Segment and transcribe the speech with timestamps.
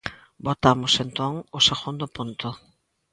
[0.47, 2.47] Votamos, entón, o segundo punto.